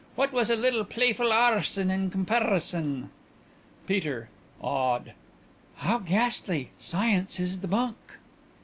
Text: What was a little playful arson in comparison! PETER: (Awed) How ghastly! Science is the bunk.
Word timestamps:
What 0.15 0.33
was 0.33 0.49
a 0.49 0.55
little 0.55 0.83
playful 0.83 1.31
arson 1.31 1.91
in 1.91 2.09
comparison! 2.09 3.11
PETER: 3.85 4.29
(Awed) 4.59 5.13
How 5.75 5.99
ghastly! 5.99 6.71
Science 6.79 7.39
is 7.39 7.59
the 7.59 7.67
bunk. 7.67 7.97